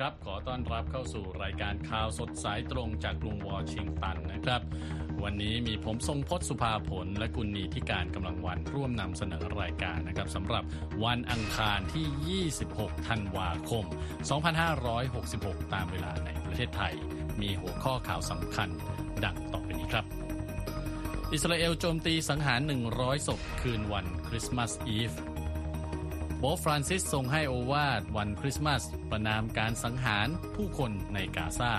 [0.00, 4.60] ครับ ขอต้อนรับเข้าสู่รายการข่าวสดสายตรงจากกรุงวอชิงตันนะครับ
[5.22, 10.64] วันนี้มีผมทรงพศสุภาผล และกุณนีที่การกำลังวันร่วมนำเสนอรายการนะครับสำหรับ
[11.04, 13.84] วันอังคารที่ 26 ธันวาคม
[14.98, 16.94] 2566 ตามเวลาในประเทศไทย
[17.40, 18.68] มีหัวข้อข่าวสำคัญ
[19.24, 20.04] ดังต่อไปนี้ครับ
[21.32, 22.60] อิสราเอลโจมตีสังหาร
[22.94, 25.12] 100 ศพคืนวันคริสต์มาสอีฟ
[26.42, 31.74] โป๊ฟรานซิสทรงให้โอวาดวันคริสต์มาส ประนามการสังหารผู้คนในกาซา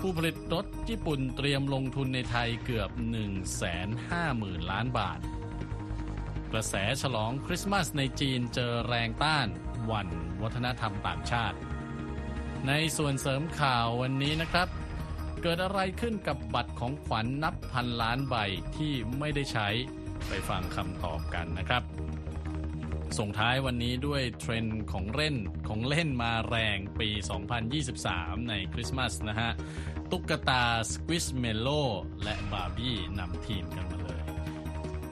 [0.00, 2.90] ผู้ผลิตรถญี่ปุ่นเตรียมลงทุนในไทยเกือบ
[3.80, 5.20] 150,000 ล้านบาท
[6.52, 9.48] กระแสฉลองคริสต์มาสในจีนเจอแรงต้าน
[9.90, 10.08] วัน
[10.42, 11.56] วัฒนธรรมต่างชาติ
[12.68, 14.68] ในส่วนเสริมข่าววันนี้นะครับ
[15.42, 18.36] เกิดอะไรขึ้นกับบัตรของขวัญนนับพันล้านใบ
[18.76, 19.68] ที่ไม่ได้ใช้
[20.28, 21.84] ไปฟังคำตอบกันนะครับ
[23.20, 25.36] ส่งท้ายวันนี้ด้วยเทรนด์ของเล่น
[25.68, 27.08] ของเล่นมาแรงปี
[27.78, 29.50] 2023 ในคริสต์มาสนะฮะ
[30.10, 31.68] ตุ๊กตา Squishmallow
[32.22, 34.20] และบาร์บี้นำทีมกันมาเลย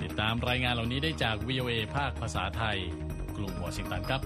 [0.03, 2.79] ติดตามรายงานเหล่านี้ได้จาก VOA ภาคภาษาไทย
[3.37, 4.21] กรุงวอชิงตันครับ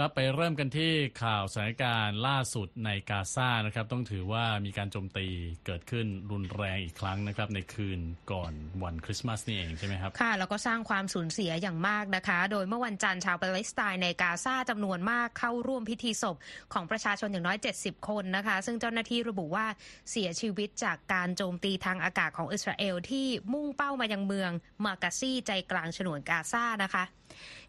[0.00, 5.26] ครับไปเริ่มกันที่ข่าวสถานการณ์ล่าสุดในกาซานะครับ ต้องถือว่ามีการโจมตี
[5.66, 8.00] เกิดขึ้นรุนแรงอีกครั้งนะครับ ในคืน
[8.32, 16.36] ก่อนวันคริสต์มาสนี่เองใช่ไหมครับ ค่ะ แล้วก็สร้างความสูญเสียอย่างมากนะคะ โดยเมื่อวันจันทร์ชาวปาเลสไตน์ในกาซาจำนวนมากเข้าร่วมพิธีศพ
[16.72, 19.66] ของประชาชนอย่างน้อย 70 คนนะคะ ซึ่งเจ้าหน้าที่ระบุว่า
[20.10, 24.50] เสียชีวิตจากการโจมตีทางอากาศของอิสราเอลที่มุ่งเป้ามายังเมือง
[24.84, 27.04] มากาซีใจกลางฉนวนกาซานะคะ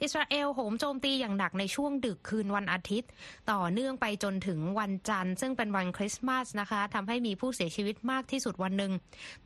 [0.01, 3.09] อิสราเอลโหมโจมตีอย่างหนักในช่วงดึกคืนวันอาทิตย์
[3.51, 8.91] ต่อเนื่องไปจนถึงวันจันทร์ ซึ่งเป็นวันคริสต์มาสนะคะทำให้มีผู้เสียชีวิตมากที่สุดวันหนึ่ง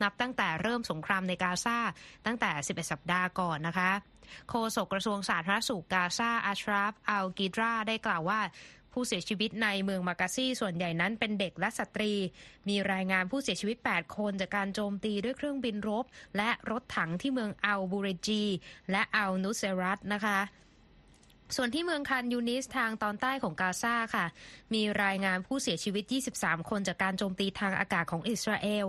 [0.02, 1.78] นับตั้งแต่เริ่มสงครามในกาซา
[2.26, 3.90] ตั้งแต่ 11 สัปดาห์ก่อนนะคะ
[4.48, 8.40] โฆษกกระทรวงสาธารณสุขกาซาอาชราฟอัลกิดราได้กล่าวว่า
[8.94, 12.12] ผู้เสียชีวิตในเมืองมากาซีส่วนใหญ่นั้นเป็นเด็กและสตรี
[12.68, 16.04] มีรายงานผู้เสียชีวิต 8 คนจากการโจมตีด้วยเครื่องบินรบ
[16.36, 18.44] และรถถังที่เมืองอัลบูเรจี
[18.90, 20.38] และอัลนุเซรัตนะคะ
[21.56, 24.26] ส่วนที่เมืองคันยูนิสทางตอนใต้ของกาซาค่ะ
[24.74, 26.04] มีรายงานผู้เสียชีวิต
[26.36, 28.86] 23 คนจากการโจมตีทางอากาศของอิสราเอล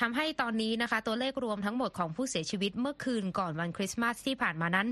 [0.00, 4.88] ทำให้ตอนนี้นะคะ ตัวเลขรวมทั้งหมดของผู้เสียชีวิตเมื่อคืนก่อนวันคริสต์มาสที่ผ่านมานั้น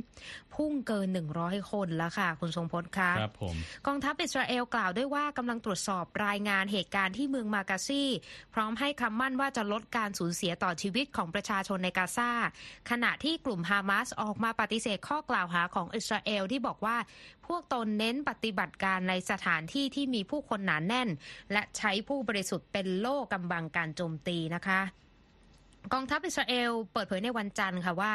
[0.54, 3.54] พุ่งเกิน 100 คนแล้วค่ะ คุณทรงพลคะครับผม
[3.86, 8.04] กองทัพอิสราเอลกล่าวด้วยว่ากำลังตรวจสอบรายงานเหตุการณ์ที่เมืองมากาซี
[8.54, 12.30] พร้อมให้คำมั่นว่าจะลดการสูญเสียต่อชีวิตของประชาชนในกาซา
[12.90, 16.96] ขณะที่กลุ่มฮามาสออกมาปฏิเสธข้อกล่าวหาของอิสราเอลที่บอกว่า
[17.46, 21.08] พวกตนเน้นปฏิบัติการในสถานที่ที่มีผู้คนหนานแน่น
[21.52, 24.80] และใช้ผู้บริสุทธิ์เป็นโล่กำบังการโจมตีนะคะ
[25.94, 28.12] กองทัพอิสราเอลเปิดเผยในวันจันทร์ค่ะว่า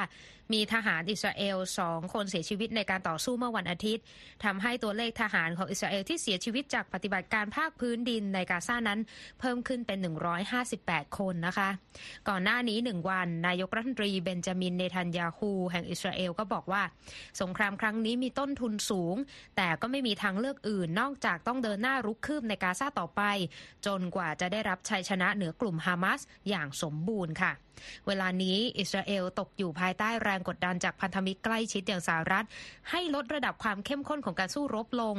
[0.54, 4.04] มีทหารอิสราเอลสองคนเสียชีวิตในการต่อสู้เมื่อวันอาทิตย์
[4.44, 9.00] ทำให้ตัวเลขทหารของอิสราเอลที่เสียชีวิตจากปฏิบัติการภาคพื้นดินในกาซานั้น
[9.40, 10.00] เพิ่มขึ้นเป็น
[10.58, 11.70] 158 คนนะคะ
[12.30, 16.84] ก่อนหน้านี้หนึ่งวัน นายกรัฐมนตรีเบนจามินเนทันยาฮูแห่งอิสราเอลก็บอกว่า
[17.42, 19.16] สงครามครั้งนี้มีต้นทุนสูง
[19.58, 23.22] แต่ก็ไม่มีทางเลือกอื่น นอกจากต้องเดินหน้ารุกคืบในกาซาต่อไป
[23.86, 27.54] จนกว่าจะได้รับชัยชนะเหนือกลุ่มฮามาสอย่างสมบูรณ์ค่ะ
[28.08, 32.46] เวลานี้อิสราเอลตกอยู่ภายใต้แรงกดดันจากพันธมิตรใกล้ชิดอย่างสหรัฐ
[32.90, 35.16] ให้ลดระดับความเข้มข้นของการสู้รบลง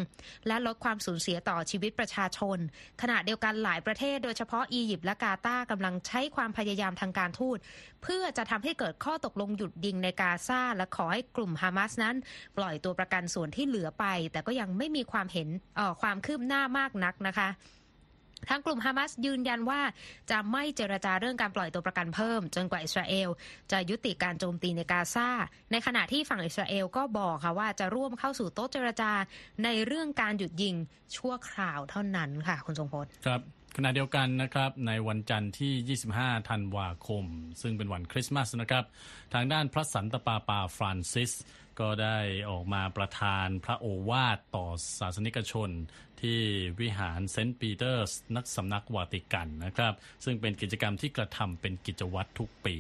[0.46, 2.58] และลดความสูญเสียต่อชีวิตประชาชน
[3.02, 7.58] ขณะเดียวกันหลายประเทศโดยเฉพาะอียิปต์และกาตาร์กำลังใช้ความพยายามทางการทูต
[8.02, 12.16] เพื่อจะทำให้เกิดข้อตกลงหยุดยิงในกาซาและขอให้กลุ่มฮามาสนั้น
[12.56, 15.48] ปล่อยตัวประกันส่วนที่เหลือไป แต่ก็ยังไม่มีความเห็น
[15.78, 17.48] ออความคืบหน้ามากนักนะคะ
[18.48, 19.80] ทางกลุ่มฮามาสยืนยันว่า
[20.30, 23.28] จะไม่เจรจาเรื่องการปล่อยตัวประกันเพิ่ม จนกว่าอิสราเอล
[23.72, 25.28] จะยุติการโจมตีในกาซา
[25.72, 29.12] ในขณะที่ฝั่งอิสราเอลก็บอกค่ะว่าจะร่วมเข้าสู่โต๊ะเจรจา
[29.64, 30.74] ในเรื่องการหยุดยิง
[31.16, 33.42] ชั่วคราวเท่านั้นค่ะ คุณทรงพลครับ
[33.76, 37.24] ขณะเดียวกันนะครับในวันจันทร์ที่ 25 ธันวาคม
[37.62, 38.84] ซึ่งเป็นวันคริสต์มาสนะครับ
[39.34, 41.32] ทางด้านพระสันตะปาปาฟรานซิส
[41.80, 42.18] ก็ได้
[42.50, 44.66] ออกมาประทานพระโอวาทต่อ
[44.98, 45.70] ศาสนิกชน
[46.20, 46.40] ที่
[46.80, 52.76] วิหารเซนต์ปีเตอร์สนักสำนักวาติกันนะครับ ซึ่งเป็นกิจกรรมที่กระทำเป็นกิจวัตรทุกปี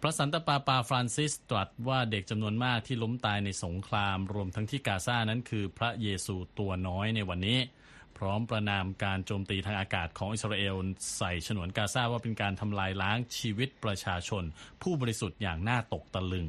[0.00, 7.58] พระสันตะปาปาฟรานซิสตรัสว่าเด็กจำนวนมากที่ล้มตายในสงคราม รวมทั้งที่กาซานั้นคือพระเยซูตัวน้อยในวันนี้
[8.18, 10.76] พร้อมประนามการโจมตีทางอากาศของอิสราเอล
[11.16, 14.44] ใส่ฉนวนกาซาว่าเป็นการทำลายล้างชีวิตประชาชน
[14.82, 16.46] ผู้บริสุทธิ์อย่างน่าตกตะลึง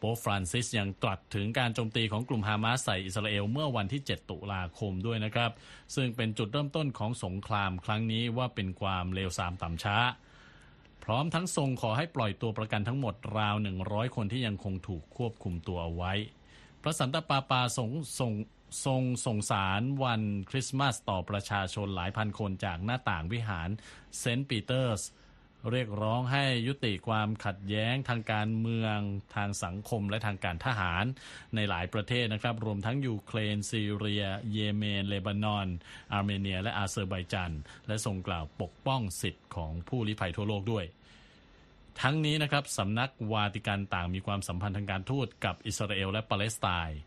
[0.00, 5.50] โป๊ฟรานซิสยังตรัสถึงการโจมตีของกลุ่มฮามาสใส่อิสราเอลเมื่อวันที่ 7 ตุลาคมด้วยนะครับ
[5.94, 9.96] ซึ่งเป็นจุดเริ่มต้นของสงครามครั้งนี้ว่าเป็นความเลวทรามต่ำช้า
[11.04, 13.54] พร้อมทั้งทรงขอให้ปล่อยตัวประกันทั้งหมดราว
[13.86, 16.12] 100 คนที่ยังคงถูกควบคุมตัวเอาไว้
[16.82, 18.32] พระสันตะปาปาทรงส่ง
[18.84, 23.68] ทรงส่งสารวันคริสต์มาสต่อประชาชนหลายพันคนจากหน้าต่างวิหาร
[24.18, 25.02] เซนต์ปีเตอร์ส
[25.70, 28.98] เรียกร้องให้ยุติความขัดแย้งทางการเมือง
[29.36, 31.04] ทางสังคมและทางการทหาร
[31.54, 35.68] ในหลายประเทศนะครับ รวมทั้งยูเครน ซีเรีย เยเมน เลบานอน
[36.12, 37.54] อาร์เมเนีย และอาเซอร์ไบจัน
[37.86, 40.84] และทรงกล่าวปกป้องสิทธิ์ของผู้ลี้ภัยทั่วโลกด้วย
[42.00, 47.00] ทั้งนี้นะครับสำนักวาติกันต่างมีความสัมพันธ์ทางการทูตกับอิสราเอลและปาเลสไตน์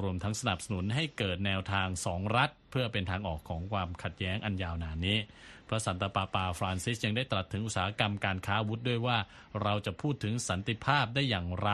[0.00, 5.18] รวมทั้งสนับสนุนให้เกิดแนวทางสองรัฐ เพื่อเป็นทางออกของความขัดแย้งอันยาวนานนี้
[5.68, 9.18] พระสันตะปาปาฟรานซิสยังได้ตรัสถึงอุตสาหกรรมการค้าอาวุธด้วยว่า
[9.62, 11.70] เราจะพูดถึงสันติภาพได้อย่างไร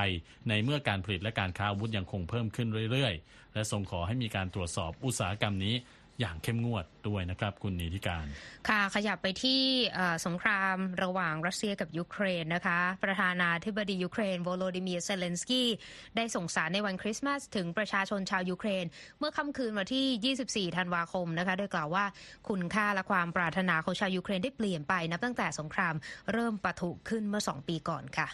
[0.49, 5.75] ในเมื่อการผลิตและการค้าอาวุธยังคงเพิ่มขึ้นเรื่อยๆ และทรงขอให้มีการตรวจสอบอุตสาหกรรมนี้
[6.20, 8.26] อย่างเข้มงวดด้วยนะครับ คุณนีธิการ
[8.70, 9.62] ค่ะขยับไปที่
[9.96, 15.70] เอ่อสงครามระหว่างรัสเซียกับยูเครนนะคะ ประธานาธิบดียูเครนโวโลดิเมียร์เซเลนสกี้
[16.16, 18.86] ได้ส่งสารในวันคริสต์มาสถึงประชาชนชาวยูเครน
[19.20, 22.06] เมื่อค่ำคืนวันที่ 24 ธันวาคมนะคะ โดยกล่าวว่า
[22.50, 25.96] คุณค่าและความปรารถนาของชาวยูเครนได้เปลี่ยนไปนับตั้งแต่สงคราม
[26.34, 28.30] เริ่มปะทุขึ้นเมื่อ 2 ปีก่อนค่ะ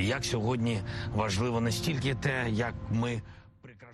[0.00, 0.82] І як сьогодні
[1.20, 3.22] важливо не стільки те, як ми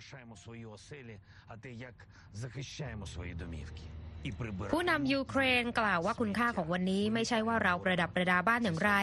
[0.01, 1.93] прикрашаємо свої оселі, а те, як
[2.33, 3.83] захищаємо свої домівки.
[4.23, 8.93] І ผู้ прибираємо นำยูเครนกล่าวว่าคุณค่าของวันนี้ไม่ใช่ว่าเราประดับประดาบ้านอย่างไร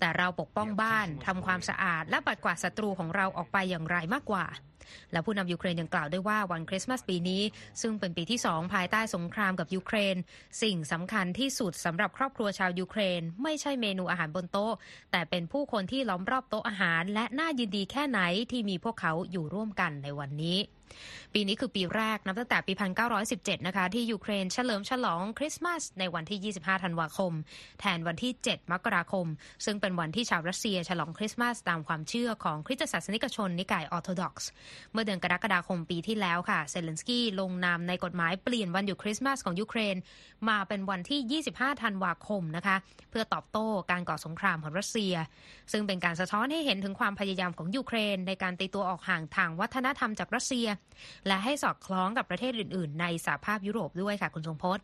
[0.00, 4.44] แต่เราปกป้องบ้านทำความสะอาด และปัดกวาดศัตรูของเราออกไปอย่างไรมากกว่า
[5.11, 7.41] และผู้นำยูเครนยังกล่าวด้วยว่าวันคริสต์มาสปีนี้
[7.81, 10.15] ซึ่งเป็นปีที่สองภายใต้สงครามกับยูเครน
[10.61, 14.73] สิ่งสำคัญที่สุดสำหรับครอบครัวชาวยูเครน ไม่ใช่เมนูอาหารบนโต๊ะ
[15.11, 18.19] แต่เป็นผู้คนที่ล้อมรอบโต๊ะอาหาร และน่ายินดีแค่ไหน
[18.51, 20.59] ที่มีพวกเขาอยู่ร่วมกันในวันนี้
[21.33, 22.73] ปีนี้คือปีแรกนับตั้งแต่ปี
[23.19, 27.33] 1917 นะคะ ที่ยูเครนเฉลิมฉลองคริสต์มาสในวันที่ 25 ธันวาคม
[27.79, 29.27] แทนวันที่ 7 มกราคม
[29.65, 34.49] ซึ่งเป็นวันที่ชาวรัสเซียฉลองคริสต์มาสตามความเชื่อของคริสตศาสนิกชนนิกายออร์โธดอกซ์
[34.91, 39.95] เมื่อเดือนกรกฎาคมปีที่แล้วค่ะ เซเลนสกี้ลงนามในกฎหมายเปลี่ยนวันหยุดคริสต์มาสของยูเครน
[40.49, 42.75] มาเป็นวันที่ 25 ธันวาคมนะคะ
[43.09, 45.13] เพื่อตอบโต้การก่อสงครามของรัสเซีย
[45.71, 50.67] ซึ่งเป็นการสะท้อนให้เห็นถึงความพยายามของยูเครน ในการตีตัวออกห่างทางวัฒนธรรมจากรัสเซีย
[51.27, 54.81] และให้สอดคล้องกับประเทศอื่น ๆ ในสหภาพยุโรปด้วยค่ะคุณทรงพจน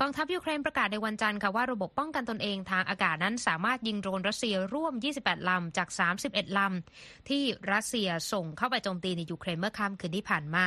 [0.00, 5.88] กองทัพยูเครนประกาศในวันจันทร์ค่ะว่าระบบป้องกันตนเองทางอากาศนั้นสามารถยิงโดรนรัสเซียร่วม 28 ลำจาก
[6.22, 7.42] 31 ลำที่
[7.72, 10.66] รัสเซียส่งเข้าไปโจมตีในยูเครนเมื่อค่ำคืนที่ผ่านมา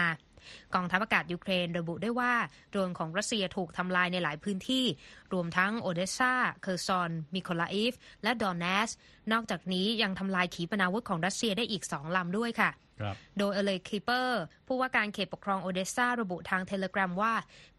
[0.76, 2.34] กองทัพอากาศยูเครนระบุได้ว่า
[2.70, 4.86] โดรนของรัสเซียถูกทำลายในหลายพื้นที่
[5.34, 7.94] รวมทั้งโอเดสซาเคอร์ซอน มิโคลาอิฟ
[8.24, 8.90] และโดเนตสค์
[9.32, 12.72] นอกจากนี้ยังทำลายขีปนาวุธของรัสเซียได้อีกสองลำด้วยค่ะ
[13.02, 17.34] ครับโดยโอเลห์ คีเปอร์ ผู้ว่าการเขตปกครองโอเดสซาระบุทางเทเลแกรมว่า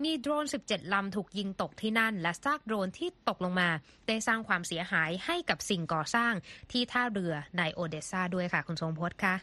[0.05, 3.69] มีโดรน 17 ลำถูกยิงตกที่นั่น และซากโดรนที่ตกลงมา
[4.07, 6.33] ได้สร้างความเสียหายให้กับสิ่งก่อสร้าง
[6.73, 9.35] ที่ท่าเรือในโอเดสซาด้วยค่ะ คุณทรงพจน์ค่ะ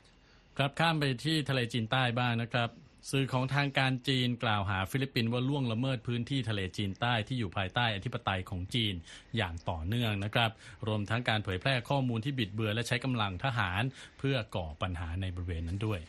[0.57, 2.69] ครับข้ามไปที่ทะเลจีนใต้บ้างนะครับ
[3.11, 8.93] สื่อของทางการจีนกล่าวหาฟิลิปปินส์ว่าล่วงละเมิดพื้นที่ทะเลจีนใต้ที่อยู่ภายใต้อธิปไตยของจีน
[9.37, 10.51] อย่างต่อเนื่องนะครับ
[10.87, 13.81] รวมทั้งการเผยแพร่ข้อมูลที่บิดเบือนและใช้กำลังทหาร
[14.19, 15.99] เพื่อก่อปัญหาในบริเวณนั้นด้วย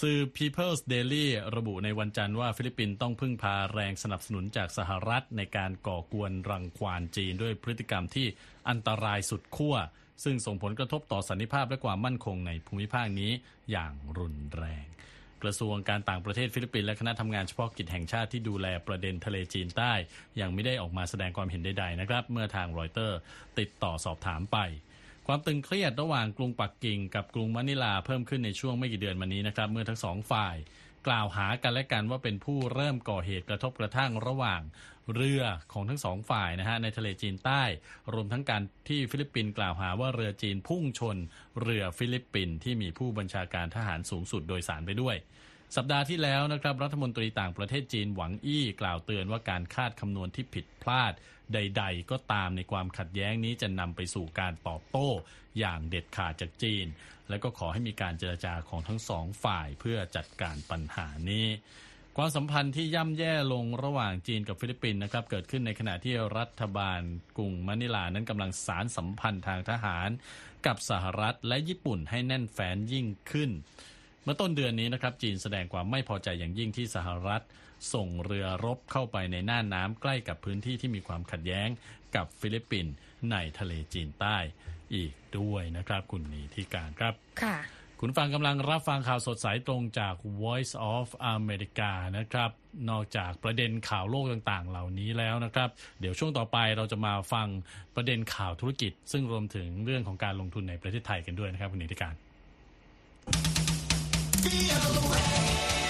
[0.00, 1.26] สื่อ People's Daily
[1.56, 8.26] ระบุในวันจันทร์ว่าฟิลิปปินส์ต้องพึ่งพาแรงสนับสนุนจากสหรัฐในการก่อกวนรังควานจีนด้วยพฤติกรรมที่
[8.68, 9.76] อันตรายสุดขั้ว
[10.24, 13.32] ซึ่งส่งผลกระทบต่อสันติภาพและความมั่นคงในภูมิภาคนี้
[13.70, 14.86] อย่างรุนแรง
[15.42, 19.92] กระทรวงการต่างประเทศฟิลิปปินส์และคณะทำงานเฉพาะกิจแห่งชาติที่ดูแลประเด็นทะเลจีนใต้
[20.40, 23.18] ยังไม่ได้ออกมาแสดงความเห็นใดๆนะครับ เมื่อทางรอยเตอร์
[23.58, 24.58] ติดต่อสอบถามไป
[25.26, 30.56] ความตึงเครียดระหว่างกรุงปักกิ่งกับกรุงมะนิลาเพิ่มขึ้นในช่วงไม่กี่เดือนมานี้นะครับ เมื่อทั้งสองฝ่าย
[31.06, 34.62] กล่าวหากันและกันว่าเป็นผู้เริ่มก่อเหตุกระทบกระทั่งระหว่าง
[35.14, 35.42] เรือ
[35.72, 37.62] ของทั้งสองฝ่ายนะฮะในทะเลจีนใต้
[38.14, 41.16] รวมทั้งการที่ฟิลิปปินส์กล่าวหาว่าเรือจีนพุ่งชน
[41.62, 45.16] เรือฟิลิปปินส์ที่มีผู้บัญชาการทหารสูงสุดโดยสารไปด้วย
[45.76, 51.12] สัปดาห์ที่แล้วนะครับรัฐมนตรีต่างประเทศจีนหวังอี้กล่าวเตือนว่าการคาดคำนวณที่ผิดพลาด
[51.54, 55.08] ใด ๆ ก็ตามในความขัดแย้งนี้จะนำไปสู่การตอบโต้
[55.58, 56.86] อย่างเด็ดขาดจากจีน
[57.28, 61.46] และก็ขอให้มีการเจรจาของทั้งสองฝ่ายเพื่อจัดการปัญหานี้
[62.16, 67.00] ความสัมพันธ์ที่ย่ำแย่ลงระหว่างจีนกับฟิลิปปินส์นะครับเกิดขึ้นในขณะที่รัฐบาล
[67.36, 70.08] กรุงมะนิลานั้นกำลังสานสัมพันธ์ทางทหาร
[70.66, 73.50] กับสหรัฐและญี่ปุ่นให้แน่นแฟ้นยิ่งขึ้น
[74.24, 77.42] เมื่อต้นเดือนนี้นะครับจีนแสดงความไม่พอใจอย่างยิ่งที่สหรัฐ
[77.94, 81.68] ส่งเรือรบเข้าไปในน่านน้ำใกล้กับพื้นที่ที่มีความขัดแย้ง
[82.16, 82.94] กับฟิลิปปินส์
[83.32, 84.36] ในทะเลจีนใต้
[84.94, 87.56] อีกด้วยนะครับคุณนีที่การครับค่ะ
[88.00, 92.50] คุณฟังกำลังรับฟังข่าวสดสายตรงจาก Voice of America นะครับ
[92.90, 95.68] นอกจากประเด็นข่าวโลกต่างๆ เหล่านี้แล้วนะครับ
[96.00, 97.48] เดี๋ยวช่วงต่อไปเราจะมาฟัง
[97.96, 102.14] ประเด็นข่าวธุรกิจ ซึ่งรวมถึงเรื่องของการลงทุนในประเทศไทยกันด้วยนะครับ คุณนิติการ
[104.40, 105.89] feel the rain.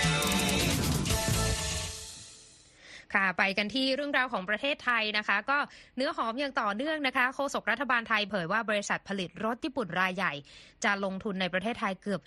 [3.14, 5.58] ค่ะไปกันที่เรื่องราวของประเทศไทยนะคะ ก็
[5.96, 10.32] เนื้อหอมอย่างต่อเนื่องนะคะโฆษกรัฐบาลไทยเผยว่าบริษัทผลิตรถญี่ปุ่นรายใหญ่
[10.84, 12.22] จะลงทุนในประเทศไทยเกือบ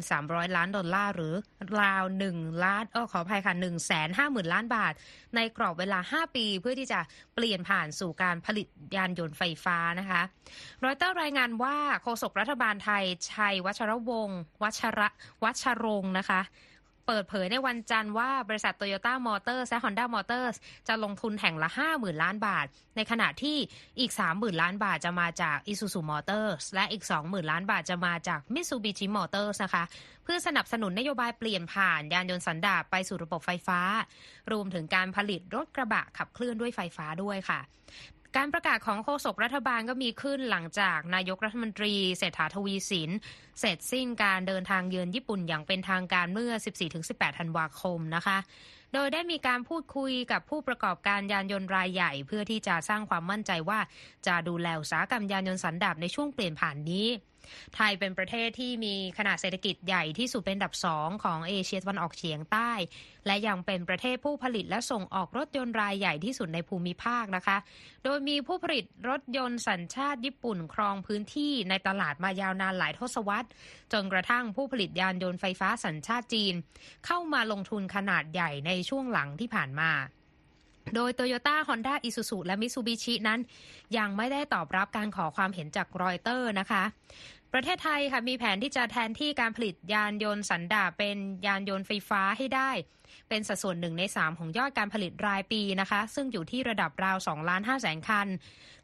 [0.00, 1.34] 4,300 ล้านดอลลาร์หรือ
[1.80, 4.92] ราว1ล้านเออขออภัยค่ะ1 5 0 0 0 0 ล้านบาท
[5.36, 7.00] ในกรอบเวลา 5 ปีเพื่อที่จะ
[7.34, 10.22] เปลี่ยนผ่านสู่การผลิตยานยนต์ไฟฟ้านะคะ
[10.84, 15.08] รอยเตอร์รายงานว่าโฆษกรัฐบาลไทยชัยวัชรวงศ์วัชระ
[15.44, 16.40] วัชรงค์นะคะ
[17.06, 20.50] เปิดเผยในวันจันทร์ว่าบริษัทโตโยต้ามอเตอร์และฮอนด้ามอเตอร์
[20.88, 23.56] จะลงทุนแห่งละ 50,000 ล้านบาท ในขณะที่
[24.00, 29.84] อีก 30,000 ล้านบาทจะมาจาก Isuzu Motors และอีก 20,000 ล้านบาทจะมาจาก Mitsubishi Motors นะคะ
[30.24, 33.80] เพื่อสนับสนุนนโยบายเปลี่ยนผ่านยานยนต์สันดาปไปสู่ระบบไฟฟ้า
[34.52, 37.60] รวมถึงการผลิตรถกระบะขับเคลื่อนด้วยไฟฟ้าด้วยค่ะ
[38.36, 43.10] การประกาศของโฆษกรัฐบาลก็มีขึ้นหลังจากนายกรัฐมนตรีเศรษฐาทวีสิน
[43.60, 46.52] เสร็จสิ้นการเดินทางเยือนญี่ปุ่นอย่างเป็นทางการเมื่อ
[46.96, 48.38] 14-18 ธันวาคมนะคะ
[48.92, 53.78] โดยได้มีการพูดคุยกับผู้ประกอบการยานยนต์รายใหญ่ เพื่อที่จะสร้างความมั่นใจว่า
[54.26, 57.06] จะดูแลอุตสาหกรรมยานยนต์สันดาปในช่วงเปลี่ยนผ่านนี้
[57.76, 62.70] ไทยเป็นประเทศที่มีขนาดเศรษฐกิจใหญ่ที่สุดเป็นดับสองของเอเชียตะวันออกเฉียงใต้
[63.26, 67.56] และยังเป็นประเทศผู้ผลิตและส่งออกรถยนต์รายใหญ่ที่สุดในภูมิภาคนะคะ
[68.04, 73.48] โดยมีผู้ผลิตรถยนต์สัญชาติญี่ปุ่นครองพื้นที่ในตลาดมายาวนานหลายทศวรรษ
[73.92, 76.54] จนกระทั่งผู้ผลิตยานยนต์ไฟฟ้าสัญชาติจีน
[77.06, 79.92] เข้ามาลงทุนขนาดใหญ่ในช่วงหลังที่ผ่านมา
[80.94, 83.40] โดย Toyota Honda Isuzu และ Mitsubishi นั้น
[83.98, 86.82] ยังไม่ได้ตอบรับการขอความเห็นจากรอยเตอร์นะคะ
[87.56, 92.70] ประเทศไทยค่ะมีแผนที่จะแทนที่การผลิตยานยนต์สันดาปเป็นยานยนต์ไฟฟ้าให้ได้
[93.28, 98.26] เป็นสัดส่วนหนึ่งใน 3 ของยอดการผลิตรายปีนะคะ ซึ่งอยู่ที่ระดับราว2ล้าน5แสนคัน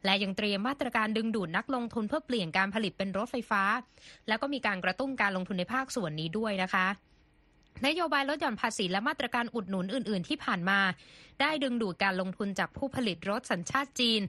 [0.05, 3.63] และยังเตรียมมาตรการดึงดูดนักลงทุนเพื่อเปลี่ยนการผลิตเป็นรถไฟฟ้า
[4.27, 6.87] แล้วก็มีการกระตุ้นการลงทุนในภาคส่วนนี้ด้วยนะคะ
[7.87, 10.79] นโยบายลดหย่อนภาษีและมาตรการอุดหนุนอื่น ๆ ที่ผ่านมา
[11.41, 14.21] ได้ดึงดูดการลงทุนจากผู้ผลิตรถสัญชาติจีน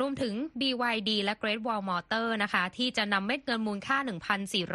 [0.00, 3.96] รวมถึง BYD และ Great Wall Motor นะคะ ที่จะนำเม็ดเงินมูลค่า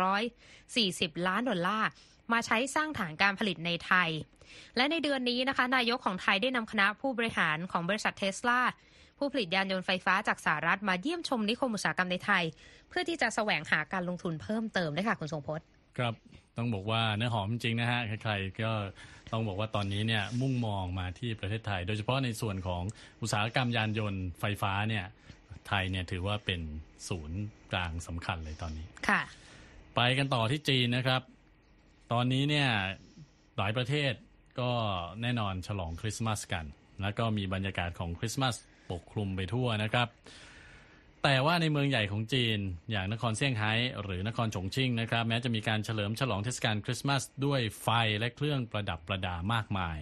[0.05, 1.89] 1,440 ล้านดอลลาร์
[2.31, 4.09] มาใช้สร้างฐานการผลิตในไทย
[4.77, 8.61] และในเดือนนี้นะคะ นายกของไทยได้นำคณะผู้บริหารของบริษัทเทสลา
[9.17, 12.43] ผู้ผลิตยานยนต์ไฟฟ้าจากสหรัฐมาเยี่ยมชมนิคมอุตสาหกรรมในไทย
[12.89, 15.65] เพื่อที่จะแสวงหาการลงทุนเพิ่มเติมด้วยค่ะคุณทรงพจน์
[15.97, 16.13] ครับ
[16.57, 18.71] ต้องบอกว่าเนื้อหอมจริงนะฮะใครๆก็
[19.31, 22.83] ต้องบอกว่าตอนนี้เนี่ยมุ่งมองมาที่ประเทศไทย โดยเฉพาะในส่วนของ
[23.21, 25.05] อุตสาหกรรมยานยนต์ไฟฟ้าเนี่ย
[25.67, 26.61] ไทยเนี่ยถือว่าเป็น
[27.07, 29.21] ศูนย์กลางสำคัญเลยตอนนี้ค่ะ
[29.95, 31.21] ไปกันต่อที่จีนนะครับ
[32.11, 32.69] ตอนนี้เนี่ย
[33.57, 34.13] หลายประเทศ
[34.59, 34.71] ก็
[35.21, 36.65] แน่นอนฉลองคริสต์มาสกัน
[37.01, 38.55] แล้วก็มีบรรยากาศของคริสต์มาส
[38.91, 40.07] ปกคลุมไปทั่วนะครับ
[41.27, 42.59] แต่ว่าในเมืองใหญ่ของจีน
[42.91, 47.87] อย่างนครเซี่ยงไฮ้หรือนครฉงชิ่งนะครับ แม้จะมีการเฉลิมฉลองเทศกาลคริสต์มาสด้วยไฟ
[48.19, 49.97] และเครื่องประดับประดามากมาย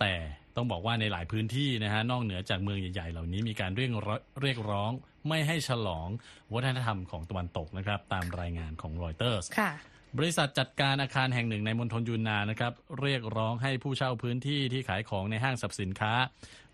[0.00, 0.14] แต่
[0.56, 4.90] ต้องบอกว่าในหลายพื้นที่นะฮะนอกเหนือจากเมืองใหญ่ๆ เหล่านี้มีการเรียกร้องเรียกร้อง
[5.28, 6.08] ไม่ให้ฉลอง
[6.54, 9.70] วัฒนธรรมของตะวันตกนะครับ ตามรายงานของรอยเตอร์สค่ะ
[10.18, 16.12] บริษัทจัดการอาคารแห่งหนึ่งในมณฑลยูนนานนะครับ เรียกร้องให้ผู้เช่าพื้นที่ที่ขายของในห้างสรรพสินค้า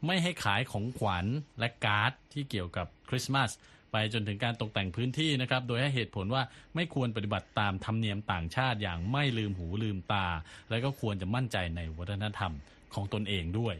[0.06, 1.26] ไม่ให้ขายของขวัญ
[1.58, 3.50] และการ์ดที่เกี่ยวกับคริสต์มาส
[3.92, 6.42] ไปจนถึงการตกแต่งพื้นที่นะครับ โดยให้เหตุผลว่า
[6.74, 10.26] ไม่ควรปฏิบัติตามธรรมเนียมต่างชาติอย่างไม่ลืมหูลืมตา
[10.70, 12.52] และก็ควรจะมั่นใจในวัฒนธรรม
[12.94, 13.76] ของตนเองด้วย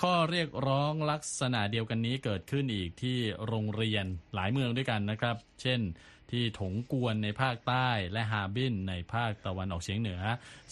[0.00, 5.80] ข้อเรียกร้องลักษณะเดียวกันนี้เกิดขึ้นอีกที่โรงเรียนหลายเมืองด้วยกันนะครับ เช่น
[6.30, 10.20] ที่ถงกวนในภาคใต้และฮาบินในภาคตะวันออกเฉียงเหนือ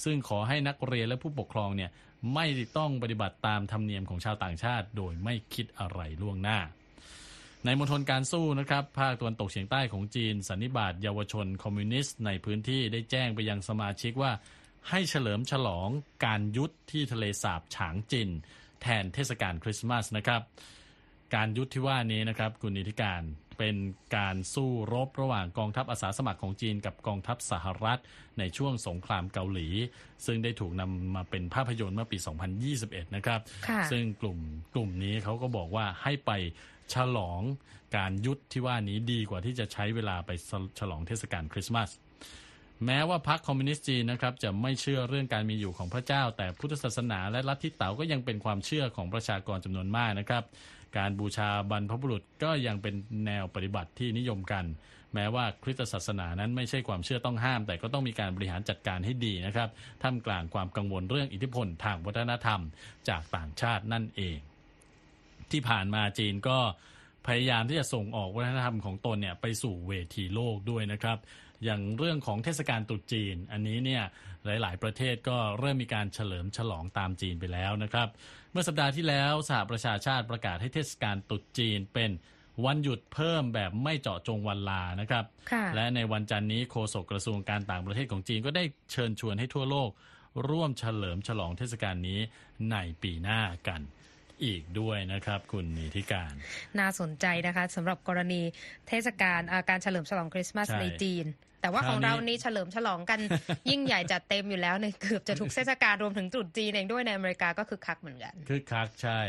[0.05, 1.91] ซึ่งขอให้นักเรียนและผู้ปกครองเนี่ย
[2.35, 2.47] ไม่
[2.79, 6.59] ต้องปฏิบัติตามธรรมเนียมของชาวต่างชาติ โดยไม่คิดอะไรล่วงหน้า
[7.65, 14.33] ในมณฑลการสู้นะครับ ภาคตะวันตกเฉียงใต้ของจีน สันนิบาตเยาวชนคอมมิวนิสต์ในพื้นที่ได้แจ้งไปยังสมาชิกว่า
[14.89, 15.89] ให้เฉลิมฉลอง
[16.25, 18.29] การยุทธที่ทะเลสาบฉางจิน
[18.83, 20.43] แทนเทศกาลคริสต์มาสนะครับ
[21.35, 23.23] การยุทธที่ว่านี้นะครับ คุณนิติการ
[23.61, 23.77] เป็น
[24.17, 28.01] การสู้รบระหว่างกองทัพอาสาสมัครของจีนกับกองทัพสหรัฐ
[28.39, 29.69] ในช่วงสงครามเกาหลี
[30.27, 32.19] ซึ่งได้ถูกนำมาเป็นภาพยนตร์เมื่อปี
[32.67, 34.39] 2021 นะครับค่ะซึ่งกลุ่ม
[34.75, 36.31] กลุ่มนี้เขาก็บอกว่าให้ไป
[36.95, 37.41] ฉลอง
[37.97, 40.31] การยุทธที่ว่านี้ดีกว่าที่จะใช้เวลาไป
[40.79, 41.91] ฉลองเทศกาลคริสต์มาส
[42.87, 50.45] แม้ว่าพรรคคอมมิวนิสต์จีนนะครับจะไม่เชื่อเรื่องการมีอยู่ของพระเจ้า แต่พุทธศาสนาและลัทธิเต๋าก็ยังเป็นความเชื่อของประชากรจำนวนมากนะครับ
[50.97, 52.95] การบูชาบรรพบุรุษก็ยังเป็น
[53.27, 54.65] แนวปฏิบัติที่นิยมกัน
[55.15, 59.69] แม้ว่าคริสตศาสนานั้นไม่ใช่ความเชื่อต้องห้าม แต่ก็ต้องมีการบริหารจัดการให้ดีนะครับ
[60.03, 62.61] ท่ามกลางความกังวลเรื่องอิทธิพลทางวัฒนธรรม
[63.09, 64.39] จากต่างชาตินั่นเอง
[65.53, 66.59] ที่ผ่านมาจีนก็
[67.27, 71.19] พยายามที่จะส่งออกวัฒนธรรมของตนเนี่ยไปสู่เวทีโลกด้วยนะครับ
[71.65, 74.03] อย่างเรื่องของเทศกาลตรุษจีน อันนี้เนี่ย
[74.45, 78.09] หลาย ๆ ประเทศก็เริ่มมีการเฉลิมฉลองตามจีนไปแล้วนะครับ
[78.53, 82.11] เมื่อสัปดาห์ที่แล้วสหประชาชาติประกาศให้เทศกาลตรุษจีนเป็น
[82.65, 89.91] วันหยุดเพิ่มแบบไม่เจาะจงวันลานะครับค่ะและในวันจันทร์นี้โฆษกกระทรวงการต่างประเทศของจีนก็ได้เชิญชวนให้ทั่วโลก
[90.49, 92.21] ร่วมเฉลิมฉลองเทศกาลนี้
[92.71, 93.81] ในปีหน้ากัน
[94.45, 96.33] อีกด้วยนะครับ คุณนิติการ
[96.79, 98.43] น่าสนใจนะคะสำหรับกรณี
[98.89, 101.27] เทศกาลอ่าการเฉลิมฉลองคริสต์มาสใช่ในจีน
[101.61, 103.21] แต่ว่าคขราวองนี้เรานี้เฉลิมฉลองกัน
[103.71, 109.21] ยิ่งใหญ่จัดเต็มอยู่แล้วในเกือบจะทุกเทศกาลรวมถึงตรุษจีนเองด้วยในอเมริกาก็คือคักเหมือนกันคึกคักใช่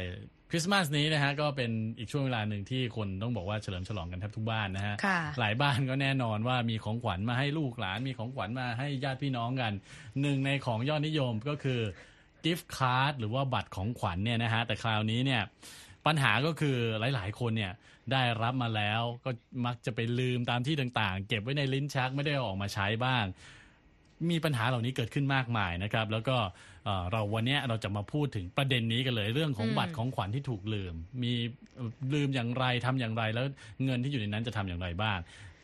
[0.52, 9.74] คริสต์มาสนี้นะฮะก็เป็นอีกช่วงเวลาหนึ่งที่คนต้องบอกว่าเฉลิมฉลองกันแทบทุกบ้านนะฮะค่ะหลายบ้านก็แน่นอนว่ามีของขวัญมาให้ลูกหลานมีของขวัญมาให้ญาติพี่น้องกัน
[10.22, 11.82] หนึ่งในของยอดนิยมก็คือ
[12.44, 15.42] กิฟต์การ์ดหรือว่าบัตรของขวัญเนี่ยนะฮะแต่คราวนี้เนี่ย
[16.06, 16.78] ปัญหาก็คือ
[17.16, 17.74] หลาย ๆ คนเนี่ย
[18.12, 19.30] ได้รับมาแล้วก็
[19.66, 23.26] มักจะไปลืมตามที่ต่างๆ เก็บไว้ในลิ้นชักไม่ได้เอาออกมาใช้บ้าง
[24.32, 26.38] มีปัญหาเหล่านี้เกิดขึ้นมากมายนะครับ แล้วก็
[26.86, 30.94] เอ่อเราวันเนี้ยเราจะมาพูดถึงประเด็นนี้กันเลย เรื่องของอืมบัตรของขวัญที่ถูกลืม
[31.24, 31.34] มี
[31.76, 33.46] เอ่อลืมอย่างไรทำอย่างไร แล้ว
[33.86, 35.20] เงินที่อยู่ในนั้นจะทำอย่างไรบ้าง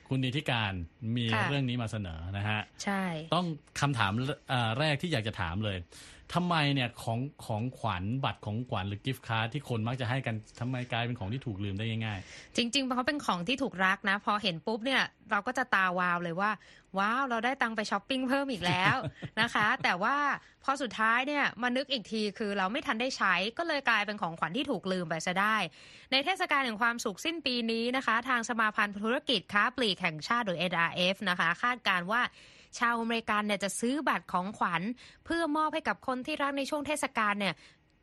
[0.08, 0.74] คุณนิติการ
[1.18, 3.04] มีค่ะเรื่องนี้มาเสนอนะฮะใช่
[3.36, 3.46] ต้อง
[3.82, 4.12] คำถาม
[4.50, 5.78] เอ่อแรกที่อยากจะถามเลย
[6.34, 12.20] ทำไมเนี่ยของของขวัญบัตรของขวัญหรือกิฟต์การ์ดที่คนมักจะให้กันทำไมกลายเป็นของที่ถูกลืมได้ง่าย
[12.56, 16.52] จริงๆเพราะเป็นของที่ถูกรักนะ พอเห็นปุ๊บเนี่ยเราก็จะตาวาวเลยว่า
[16.98, 18.96] ว้าวเราได้ตังค์ไปช้อปปิ้งเพิ่มอีกแล้ว
[19.42, 20.16] นะคะ แต่ว่า
[20.64, 25.56] พอสุดท้ายเนี่ยมานึกอีกทีคือเราไม่ทันได้ใช้ก็เลยกลายเป็นของขวัญที่ถูกลืมไปซะได้
[26.12, 32.22] ในเทศกาลแห่งความสุขสิ้นปีนี้นะคะ ทางสมาพันธ์ธุรกิจค้าปลีกแห่งชาติหรือ NRF นะคะ คาดการณ์ว่า
[32.80, 34.82] ชาวอเมริกันเนี่ยจะซื้อบัตรของขวัญ
[35.26, 37.56] เพื่อมอบให้กับคนที่รักในช่วงเทศกาลเนี่ย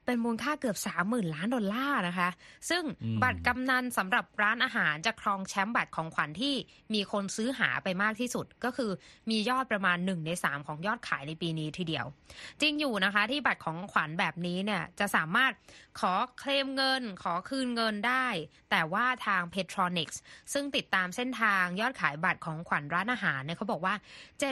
[0.06, 2.30] เป็นมูลค่าเกือบ 30,000 ล้านดอลลาร์นะคะ
[2.70, 6.54] ซึ่งอืมบัตรกำนันสำหรับร้านอาหารจะครองแชมป์บัตรของขวัญที่
[6.94, 8.90] มีคนซื้อหาไปมากที่สุด ก็คือ
[9.30, 12.06] มียอดประมาณ 1 ใน 3 ของยอดขายในปีนี้ทีเดียว
[12.60, 15.52] จริงอยู่นะคะที่บัตรของขวัญแบบนี้เนี่ยจะสามารถ
[16.00, 18.26] ขอเคลมเงิน ขอคืนเงินได้
[18.70, 20.16] แต่ว่าทาง Petronics
[20.52, 23.94] ซึ่งติดตามเส้นทางยอดขายบัตรของขวัญร้านอาหารเนี่ยเขาบอกว่า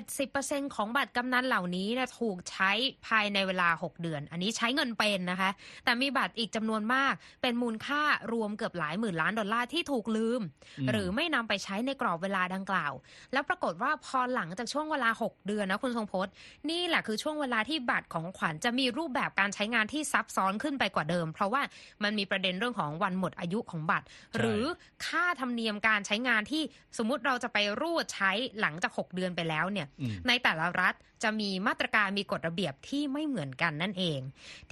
[0.08, 2.70] 70%ของบัตรกำนันเหล่านี้เนี่ยถูกใช้
[3.06, 5.41] ภายในเวลา 6 เดือน อันนี้ใช้เงินเป็นนะคะ
[5.84, 8.02] แต่มีบัตรอีกจำนวนมาก เป็นมูลค่า
[8.32, 10.40] รวมเกือบหลายหมื่นล้านดอลลาร์ที่ถูกลืม
[10.78, 12.92] อืมหรือไม่นำไปใช้ในกรอบเวลาดังกล่าว
[13.32, 16.32] แล้วปรากฏว่าพอหลังจากช่วงเวลา 6 เดือนนะคุณทรงพจน์
[16.70, 21.62] นี่แหละคือช่วงเวลาที่บัตรของขวัญจะมีรูปแบบการใช้งานที่ซับซ้อนขึ้นไปกว่าเดิม เพราะว่า
[22.02, 24.06] มันมีประเด็นเรื่องของวันหมดอายุของบัตร
[24.38, 24.62] หรือ
[25.06, 26.62] ค่าธรรมเนียมการใช้งานที่
[26.98, 34.20] สมมุติเราจะไปรูดใช้หลังจาก 6 เดือนไปแล้วเนี่ยอืมในแต่ละรัฐจะมีมาตรการมีกฎระเบียบที่ไม่เหมือนกันนั่นเอง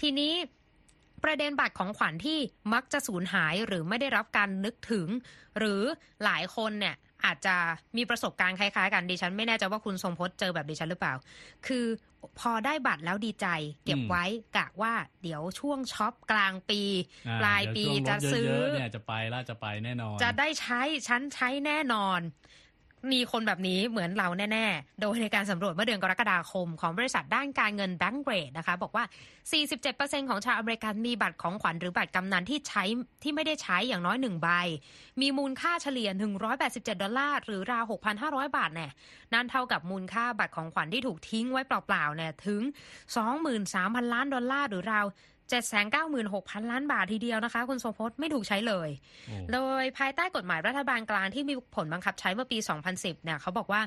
[0.00, 0.32] ทีนี้
[1.24, 2.38] ประเด็นบัตรของขวัญที่
[2.72, 5.08] มักจะสูญหายหรือไม่ได้รับการนึกถึง
[5.58, 5.82] หรือ
[6.24, 7.56] หลายคนเนี่ยอาจจะ
[7.96, 11.14] มีประสบการณ์คล้ายๆกันดิฉัน ไม่แน่ใจว่าคุณทรงพจน์เจอแบบดิฉันหรือเปล่า
[11.66, 11.86] คือ
[12.40, 13.46] พอได้บัตรแล้วดีใจ
[13.84, 14.24] เก็บอืมไว้
[14.56, 16.82] กะว่าเดี๋ยวช่วงช็อปกลางปี
[17.28, 22.20] เอ่อปลายปีเดี๋ยวจะช่วงลดซื้อเยอะๆเนี่ยจะไปแล้วจะไปแน่นอน จะได้ใช้ฉันใช้แน่นอน
[23.12, 29.04] มีคนแบบนี้เหมือนเราแน่ ๆ โดยในการสำรวจเมื่อเดือนกรกฎาคมของบริษัทด้านการเงินแบงก์เ a ดนะคะ บอกว่า
[29.66, 32.84] 47%ของชาวอเมริกันมีบัตรของขวัญหรือบัตรกำนัลที่ใช้
[33.22, 34.48] ที่ไม่ได้ใช้อย่างน้อยหนึ่งใบ
[35.20, 36.08] มีมูลค่าเฉลี่ย
[36.56, 37.84] 187 ดอลลาร์ หรือราว
[38.20, 38.92] 6,500 บาทเนี่ย
[39.34, 42.62] นั่นเท่ากับมูลค่าบัตรของขวัญที่ถูกทิ้งไว้เปล่าๆเนี่ยถึง
[43.38, 45.06] 23,000 ล้านดอลลาร์หรือราว
[45.50, 48.88] 796,000 ล้านบาททีเดียวนะคะ คุณทรงพจน์ไม่ถูกใช้เลย
[49.28, 52.58] โอ้โดยภายใต้กฎหมายรัฐบาลกลางที่มีผลบังคับใช้เมื่อปี
[52.90, 53.80] 2010 เนี่ยเขาบอกว่า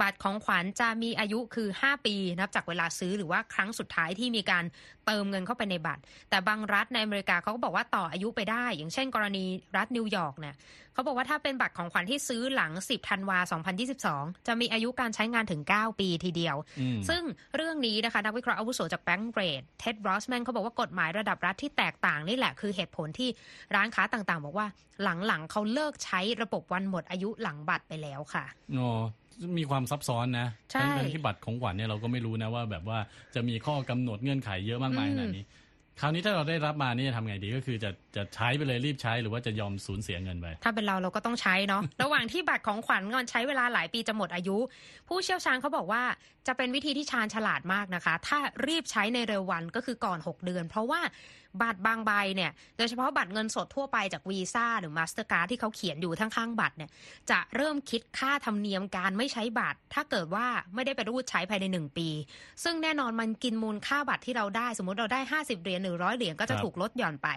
[0.00, 4.64] บัตรของขวัญจะมีอายุคือ 5 ปีนับจากเวลาซื้อหรือว่าครั้งสุดท้ายที่มีการ
[5.06, 9.44] เติมเงินเข้าไปในบัตร แต่บางรัฐในอเมริกาเขาก็บอกว่าต่ออายุไปได้ อย่างเช่น กรณี
[9.76, 10.56] รัฐนิวยอร์กเนี่ย
[10.92, 13.38] เขาบอกว่าถ้าเป็นบัตรของขวัญที่ซื้อหลัง 10ธันวา
[13.92, 17.22] 2022 จะมีอายุการใช้งานถึง 9 ปีทีเดียวอืมซึ่ง
[17.56, 23.28] เรื่องนี้นะคะนักวิเคราะห์อาวุโสจากแบงก์เ a ดเท็ดรอสแมนเขาบอกว่ากฎหมายระดับรัฐที่แตกต่างนี่แหละคือเหตุผลที่
[23.74, 24.66] ร้านค้าต่างๆ บอกว่า
[25.26, 28.44] หลังๆเขาเลิกใช้ระบบวันหมดอายุหลังบัตรไปแล้วค่ะ
[28.76, 28.88] โอ้
[29.58, 32.98] มีความซับซ้อนนะใช่ทั้งๆที่บัตรของขวัญเนี่ยเราก็ไม่รู้นะว่าแบบว่า
[33.34, 35.44] จะมีข้อกำหนดเงื่อนไขเยอะมากมายขนาดนี้
[36.00, 44.56] คราวนี้ถ้าเราได้รับมานี่จะทำไงดีก็คือจะจะใช้ไปเลยรีบใช้หรือว่าจะยอมสูญเสียเงินไป ถ้าเป็นเราเราก็ต้องใช้เนาะ ระหว่างที่บัตรของขวัญงอนใช้เวลาหลายปีจะหมดอายุ
[45.08, 46.02] ผู้เชี่ยวชาญเขาบอกว่า
[46.46, 51.00] จะเป็นวิธีที่ชาญฉลาดมากนะคะ ถ้ารีบใช้ในเร็ววันก็คือก่อน 6 เดือน เพราะว่า
[51.62, 56.90] บัตรบางใบเนี่ยโดยเฉพาะบัตรเงินสดทั่วไปจากวีซ่าหรือมาสเตอร์การ์ดที่เขาเขียนอยู่ข้างๆบัตรเนี่ย
[57.30, 62.08] จะเริ่มคิดค่าธรรมเนียมการไม่ใช้บัตร ถ้าเกิดว่าไม่ได้ไปรูดใช้ภายใน 1 ปี
[62.64, 67.28] ซึ่งแน่นอนมันกินมูลค่าบัตรที่เราได้ สมมุติเราได้ 50เหรียญหรือร้อยเหรียญก็จะครับถูกลดหย่อนไป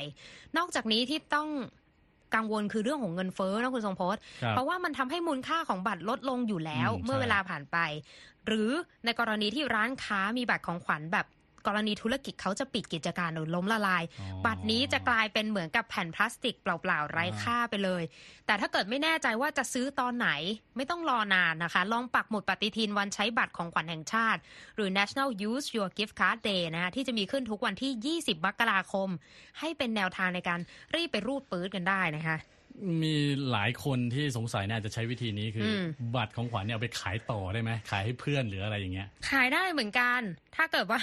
[0.58, 1.50] นอกจากนี้ที่ต้อง
[2.36, 7.78] กังวลคือเรื่องของเงินเฟ้อนะคุณทรงพจน์ครับเพราะว่ามันทำให้มูลค่าของบัตรลดลงอยู่แล้วอืมเมื่อใช่เวลาผ่านไป
[8.48, 8.70] หรือ
[9.06, 11.26] ในกรณีที่ร้านค้ามีบัตรของขวัญแบบ
[11.68, 18.04] กรณีธุรกิจเขาจะปิดกิจการหรือล้มละลายอ๋อบัตรนี้จะกลายเป็นเหมือนกับแผ่นพลาสติกเปล่าๆไร้ค่าไปเลย
[18.46, 20.30] แต่ถ้าเกิดไม่แน่ใจว่าจะซื้อตอนไหน
[20.76, 24.40] ไม่ต้องรอนานนะคะ ลองปักหมุดปฏิทินวันใช้บัตรของขวัญแห่งชาติ
[24.76, 29.10] หรือ National Use Your Gift Card Day นะคะที่จะมีขึ้นทุกวันที่ 20มกราคม
[29.60, 30.60] ให้เป็นแนวทางในการ
[30.96, 32.38] รีบไปรูดปื๊ดกันได้นะคะ
[33.04, 33.16] มี
[33.52, 35.70] หลายคนที่สงสัยเนี่ยอาจจะใช้วิธีนี้คืออ
[36.08, 40.22] มบัตรของขวัญเนี่ยเอาไปขายต่อได้ไหมขายให้เพื่อนหรืออะไรอย่างเงี้ย ขายได้เหมือนกัน
[40.56, 41.00] ถ้าเกิดว่า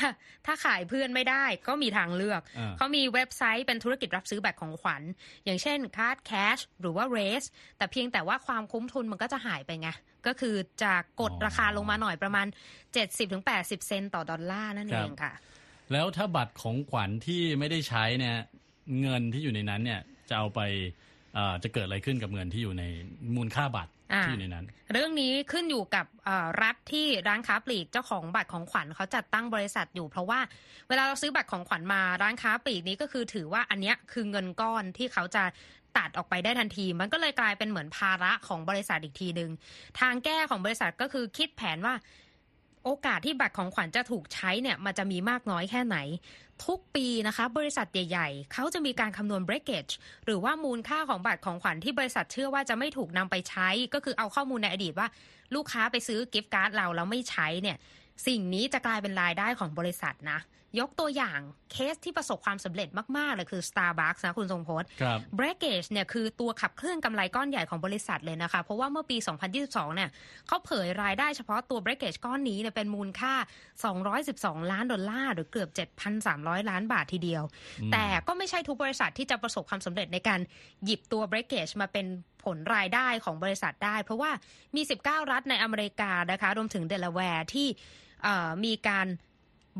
[0.46, 5.02] ถ้าขายเพื่อนไม่ได้ก็มีทางเลือกอ่าเขามีเว็บไซต์เป็นธุรกิจรับซื้อบัตรของขวัญ
[5.44, 7.46] อย่างเช่น Card Cash หรือว่า Race
[7.78, 9.88] แต่เพียงแต่ว่าความคุ้มทุนมันก็จะหายไปไง
[10.26, 12.46] ก็คือจะกดราคาลงมาหน่อยประมาณ
[13.16, 15.32] 70-80 เซนต์ต่อดอลลาร์นั่นเองค่ะ
[15.92, 18.36] แล้วถ้าบัตรของขวัญที่ไม่ได้ใช้เนี่ย
[19.00, 21.09] เงินที่อยู่ในนั้นเนี่ยจะเอาไปเอ่อ
[21.62, 22.84] จะเกิดอะไรขึ้นกับเงินที่อยู่ใน
[23.36, 30.40] มูลค่าบัตรอ่าที่อยู่ในนั้น เรื่องนี้ขึ้นอยู่กับเอ่อรัฐที่ร้านค้าปลีกเจ้าของบัตรของขวัญเขาจัดตั้งบริษัทอยู่ เพราะว่า
[30.88, 35.44] เวลาเราซื้อบัตรของขวัญมาร้านค้าปลีกนี้ก็คือถือว่าอันเนี้ยคือเงินก้อนที่เขาจะ
[35.96, 39.50] ตัดออกไปได้ทันที มันก็เลยกลายเป็นเหมือนภาระของบริษัทอีกทีหนึ่ง
[40.00, 41.94] ทางแก้ของบริษัทก็คือคิดแผนว่า
[42.84, 45.96] โอกาสที่บัตรของขวัญจะถูกใช้เนี่ยมันจะมีมากน้อยแค่ไหน
[46.66, 49.92] ทุกปีนะคะบริษัทใหญ่ ๆ เขาจะมีการคำนวณ breakage
[50.24, 55.08] หรือว่ามูลค่าของบัตรของขวัญที่บริษัทเชื่อว่าจะไม่ถูกนำไปใช้ ก็คือเอาข้อมูลในอดีตว่า
[55.54, 57.76] ลูกค้าไปซื้อกิฟต์การ์ดเราแล้วไม่ใช้เนี่ย
[58.26, 60.38] สิ่งนี้จะกลายเป็นรายได้ของบริษัทนะ
[60.80, 61.38] ยกตัวอย่าง
[61.72, 69.16] เคสที่ประสบความสำเร็จมาก ๆ เลยคือ Starbucks นะคุณทรงพจน์ครับ breakage เนี่ยคือตัวขับเคลื่อนกำไรก้อนใหญ่ของบริษัทเลยนะคะ เพราะว่าเมื่อปี
[69.56, 70.10] 2022 เนี่ย
[70.46, 73.34] เขาเผยรายได้เฉพาะตัว breakage ก้อนนี้เนี่ยเป็นมูลค่า
[74.02, 75.68] 212 ล้านดอลลาร์ หรือเกือบ
[76.20, 77.42] 7,300 ล้านบาททีเดียว
[77.82, 80.40] อืมแต่ก็ไม่ใช่ทุกบริษัทที่จะประสบความสำเร็จในการ
[80.84, 82.06] หยิบตัว breakage มาเป็น
[82.44, 84.30] ผลรายได้ของบริษัทได้ เพราะว่า
[84.76, 87.68] มี 19 รัฐในอเมริกานะคะรวมถึงเดลาแวร์ที่
[88.22, 89.06] เอ่อมีการ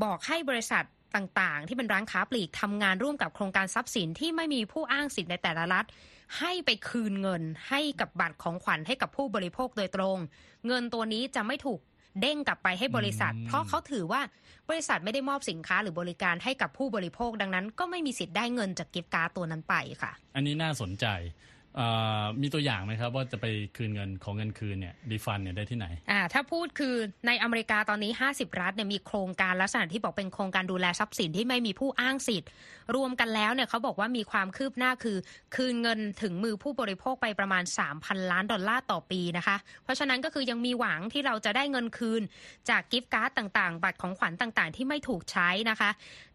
[0.03, 0.85] บอกให้บริษัท
[1.17, 5.87] ต่างๆ ที่เป็นร้านค้าปลีกทำงานร่วมกับโครงการทรัพย์สินที่ไม่มีผู้อ้างสิทธิ์ในแต่ละรัฐ
[6.39, 10.19] ให้ไปคืนเงินให้กับบัตรของขวัญให้กับผู้บริโภคโดยตรง
[10.67, 11.81] เงินตัวนี้จะไม่ถูก
[12.21, 14.21] เด้งกลับไปให้บริษัทอืมเพราะเขาถือว่า
[14.69, 21.60] บริษัทไม่ได้มอบสินค้าหรือบริการให้กับผู้บริโภคดังนั้น ก็ไม่มีสิทธิ์ได้เงินจากกิฟต์การ์ดตัวนั้นไปค่ะ อันนี้น่าสนใจเอ่อ
[22.43, 26.95] มีตัวอย่างไหมครับว่าจะไปคืนเงินของเงินคืนเนี่ยรีฟันเนี่ยได้ที่ไหนอ่าถ้าพูดคือ
[27.27, 32.49] ในอเมริกาตอนนี้ 50 รัฐเนี่ยมีโครงการลักษณะที่บอกเป็นโครงการดูแลทรัพย์สินที่ไม่มีผู้อ้างสิทธิ์
[32.97, 35.17] รวมกันแล้วเนี่ยเขาบอกว่ามีความคืบหน้าคือ
[35.57, 37.65] คืนเงินถึงมือผู้บริโภคไปประมาณ
[37.97, 42.23] 3,000 ล้านดอลลาร์ต่อปีนะคะ เพราะฉะนั้นก็คือยังมีหวังที่เราจะได้เงินคืน
[42.71, 45.91] จากกิฟต์การ์ดต่างๆ บัตรของขวัญต่างๆ ที่ไม่ถูกใช้นะคะ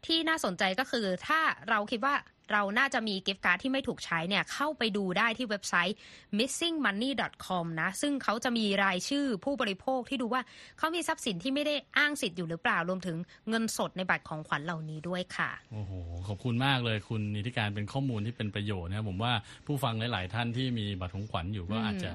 [0.06, 1.39] ที่น่าสนใจก็คือถ้า
[1.70, 2.15] เราคิดว่า
[2.54, 5.98] เราน่าจะมี gift card ที่ไม่ถูกใช้เนี่ยเข้าไปดูได้ที่เว็บไซต์
[6.38, 10.41] missingmoney.com นะ ซึ่งเขาจะมีรายชื่อผู้บริโภคที่ดูว่า
[10.78, 13.18] เขามีทรัพย์สินที่ไม่ได้อ้างสิทธิ์อยู่หรือเปล่ารวมถึง
[13.50, 15.91] เงินสดในบัตรของขวัญเหล่านี้ด้วยค่ะ โอ้โห
[16.28, 19.34] ขอบคุณมากเลยคุณนิติการเป็นข้อมูลที่เป็นประโยชน์นะผมว่า
[19.65, 22.12] ผู้ฟังหลาย ๆ ท่านที่มีบัตรของขวัญอยู่ก็อาจจะ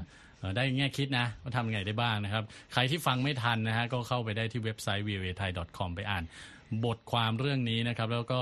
[0.56, 6.24] ได้แง่คิดนะว่าทำยังไงได้บ้างนะครับ ใครที่ฟังไม่ทันนะฮะก็เข้าไปได้ที่เว็บไซต์ voa thai com ไปอ่าน
[6.84, 8.40] บทความเรื่องนี้นะครับ แล้วก็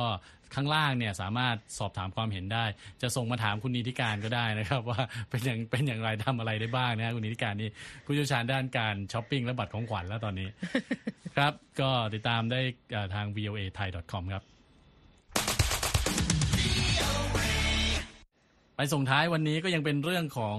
[0.55, 2.65] ข้างล่างเนี่ยสามารถสอบถามความเห็นได้
[3.03, 7.71] จะส่งมาถามคุณนิติการก็ได้นะครับ ว่าเป็นอย่างเป็นอย่างไรทำอะไรได้บ้างนะฮะคุณนิติการนี่
[8.05, 10.49] ผู้เชี่ยวชาญด้านการช้อปปิ้งและบัตรของขวัญแล้วตอนนี้
[11.37, 12.61] ครับ ก็ติดตามได้
[13.15, 14.58] ทาง voa thai com ครับ
[18.81, 20.59] ไปส่งท้ายวันนี้ก็ยังเป็นเรื่องของ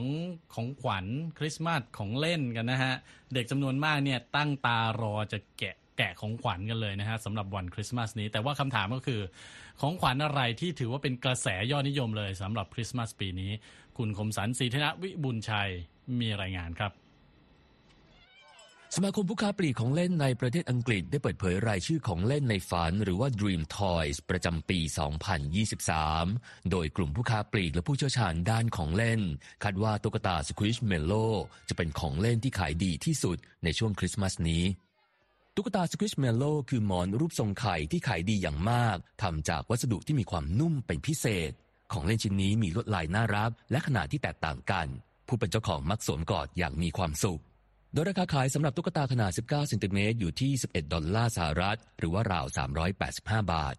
[0.53, 1.05] ของขวัญ
[1.37, 2.95] คริสต์มาสของเล่นกันนะฮะ
[3.33, 9.21] เด็กจำนวนมากเนี่ยตั้งตารอจะแกะแกะของขวัญกันเลยนะฮะสำหรับวันคริสต์มาสนี้ แต่ว่าคำถามก็คือ
[9.81, 13.51] ของขวัญอะไรที่ถือว่าเป็นกระแสยอดนิยมเลยสำหรับคริสต์มาสปีนี้
[13.97, 15.69] คุณคมสันศรีธนวิบุญชัย
[16.21, 16.91] มีรายงานครับ
[18.95, 24.79] สมาคมผู้ค้าปลีกของเล่นในประเทศอังกฤษได้เปิดเผยรายชื่อของเล่นในฝันหรือว่า Dream Toys ประจำปี
[25.75, 29.21] 2023 โดยกลุ่มผู้ค้าปลีกและผู้เชี่ยวชาญด้านของเล่น
[29.63, 31.25] คาดว่าตุ๊กตา Squish Mello
[31.69, 34.63] จะเป็นของเล่นที่ขายดีที่สุดในช่วงคริสต์มาสนี้
[35.55, 41.51] ตุ๊กตา Squish Mello คือหมอนรูปทรงไข่ที่ขายดีอย่างมากทำจากวัสดุที่มีความนุ่มเป็นพิเศษ
[41.93, 44.87] ของเล่นชิ้นนี้มีลวดลายน่ารักและขนาดที่แตกต่างกัน
[45.27, 47.41] ผู้เป็นเจ้าของมักสวมกอดอย่างมีความสุข
[47.93, 52.45] โดยราคาขายสำหรับตุ๊กตาขนาด 19 เซนติเมตรอยู่ที่ 11 ดอลลาร์สหรัฐ หรือว่าราว
[52.99, 53.75] 385 บาท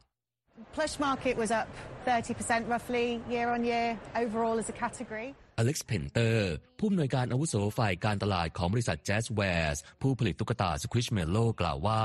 [0.74, 1.66] Plush market was up
[2.06, 3.88] 30% roughly year on year
[4.22, 5.28] overall as a category.
[5.58, 12.02] อเล็กซ์เพนเตอร์ผู้อำนวยการอาวุโสฝ่ายการตลาดของบริษัท Jazwares ผู้ผลิตตุ๊กตา Squishmallow กล่าวว่า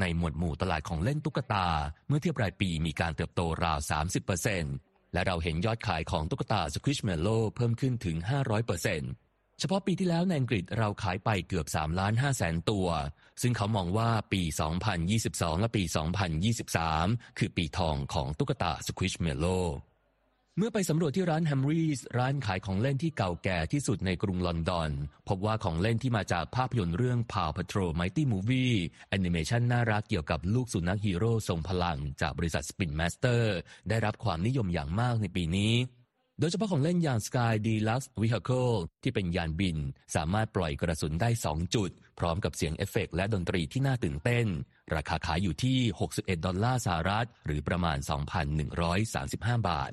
[0.00, 1.66] ในหมวดหมู่ตลาดของเล่นตุ๊กตา
[2.08, 3.78] เมื่อเทียบรายปีมีการเติบโตราว
[4.46, 9.25] 30%และเราเห็นยอดขายของตุ๊กตา Squishmallow เพิ่มขึ้นถึง 500%
[9.60, 12.86] เฉพาะปีที่แล้วในอังกฤษเราขายไปเกือบ3ล้าน5แสนตัว
[13.42, 14.42] ซึ่งเขามองว่าปี
[15.02, 15.82] 2022 และปี
[16.60, 19.66] 2023 คือปีทองของตุ๊กตา Squishmallow
[20.58, 24.90] เมื่อไปสำรวจที่ร้านแฮมรีสร้านขายของเล่นที่เก่าแก่ที่สุดในกรุงลอนดอน
[25.28, 28.74] พบว่าของเล่นที่มาจากภาพยนตร์เรื่อง Paw Patrol Mighty Movie
[29.08, 33.42] แอนิเมชันน่ารักเกี่ยวกับลูกสุนัขฮีโร่ทรงพลังจากบริษัท Spin Master
[33.88, 35.72] ได้รับความนิยมอย่างมากในปีนี้
[36.40, 39.76] โดยเฉพาะของเล่นอย่าง Skye Deluxe Vehicle ที่เป็นยานบิน
[40.14, 44.46] สามารถปล่อยกระสุนได้ 2 จุด พร้อมกับเสียงเอฟเฟกต์และดนตรีที่น่าตื่นเต้น
[44.94, 45.78] ราคาขายอยู่ที่
[46.12, 47.98] 61 ดอลลาร์สหรัฐ หรือประมาณ
[48.82, 49.92] 2,135 บาท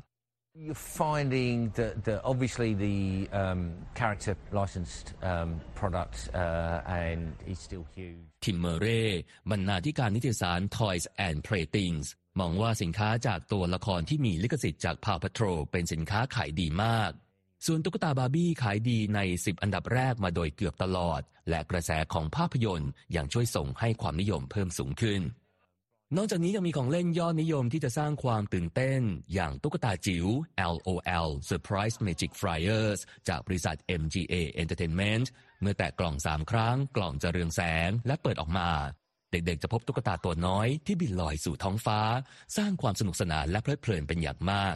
[0.66, 3.62] You're finding that, that obviously the um,
[3.96, 8.24] character licensed um, product uh, and is still huge.
[8.46, 9.04] ทิมเมเร่
[9.52, 12.08] บรรณาธิการนิตยสาร Toys and Playthings
[12.40, 17.12] มองว่าสินค้าจากตัวละครที่มีลิขสิทธิ์จาก Paw Patrol เป็นสินค้าขายดีมาก
[17.66, 25.22] ส่วนตุ๊กตาบาร์บี้ขายดีใน 10 อันดับแรกมาโดยเกือบตลอด และกระแสของภาพยนตร์ยังช่วยส่งให้ความนิยมเพิ่มสูงขึ้น
[26.18, 29.02] นอกจากนี้ยังมีของเล่นยอดนิยมที่จะสร้างความตื่นเต้น
[29.34, 30.26] อย่างตุ๊กตาจิ๋ว
[30.76, 35.26] LOL Surprise Magic Flyers จากบริษัท MGA Entertainment
[35.62, 38.70] เมื่อแตะกล่อง 3 ครั้ง กล่องจะเรืองแสงและเปิดออกมา
[39.34, 42.00] เด็กๆ จะพบตุ๊กตาตัวน้อยที่บินลอยสู่ท้องฟ้า
[42.58, 44.76] สร้างความสนุกสนานและเพลิดเพลินเป็นอย่างมาก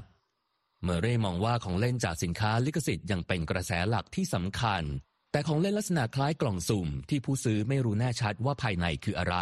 [0.84, 4.84] เมเร่มองว่าของเล่นจากสินค้าลิขสิทธิ์ยังเป็นกระแสหลักที่สำคัญ
[5.32, 9.38] แต่ของเล่นลักษณะคล้ายกล่องสุ่ม ที่ผู้ซื้อไม่รู้แน่ชัดว่าภายในคืออะไร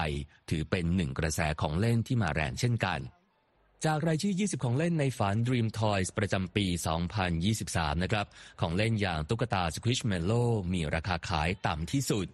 [0.50, 3.00] ถือเป็นหนึ่งกระแสของเล่นที่มาแรงเช่นกัน
[3.86, 6.66] จากรายชื่อ 20 ของเล่นในฝัน Dream Toys ประจำปี
[7.36, 8.26] 2023 นะครับ
[8.62, 12.28] ของเล่นอย่างตุ๊กตา Squishmallow มีราคาขายต่ำที่สุด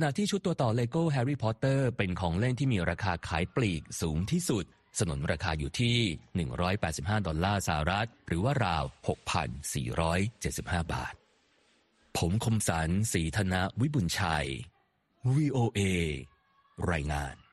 [0.00, 4.64] ขณะที่ชุดตัวต่อ Lego Harry Potter เป็นของเล่นที่มีราคาขายปลีกสูงที่สุด
[4.98, 5.98] สนนราคาอยู่ที่
[6.62, 8.84] 185 ดอลลาร์สหรัฐ หรือว่าราว
[9.68, 11.14] 6,475 บาท
[12.16, 14.48] ผมคมสันสีธนะวิบุญชัย
[15.34, 15.80] VOA
[16.90, 17.47] รายงาน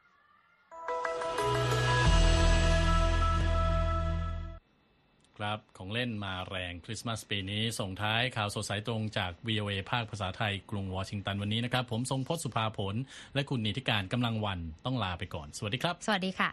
[5.37, 12.95] ครับของเล่นมาแรงคริสต์มาสปีนี้ ส่งท้ายข่าวสดสายตรงจาก VOA ภาคภาษาไทยกรุงวอชิงตันวันนี้นะครับ ผมทรงพศสุภาผล
[13.33, 16.49] และคุณนิติการกำลังวันต้องลาไปก่อน สวัสดีครับ สวัสดีค่ะ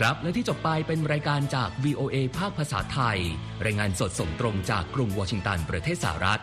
[0.00, 3.18] ครับและที่จบไปเป็นรายการจาก VOA ภาคภาษาไทย
[3.64, 6.42] รายงานสดส่งตรงจากกรุงวอชิงตันประเทศสหรัฐ